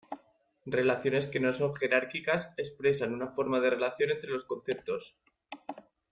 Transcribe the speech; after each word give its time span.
Relaciones 0.65 1.27
que 1.27 1.39
no 1.39 1.53
son 1.53 1.75
jerárquicas 1.75 2.55
expresan 2.57 3.13
una 3.13 3.27
forma 3.27 3.59
de 3.59 3.69
relación 3.69 4.09
entre 4.09 4.31
los 4.31 4.45
conceptos. 4.45 5.15